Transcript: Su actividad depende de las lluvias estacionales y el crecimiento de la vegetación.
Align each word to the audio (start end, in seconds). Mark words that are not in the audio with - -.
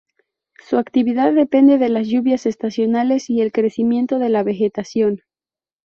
Su 0.67 0.79
actividad 0.79 1.31
depende 1.31 1.77
de 1.77 1.87
las 1.89 2.07
lluvias 2.07 2.47
estacionales 2.47 3.29
y 3.29 3.41
el 3.41 3.51
crecimiento 3.51 4.17
de 4.17 4.29
la 4.29 4.41
vegetación. 4.41 5.21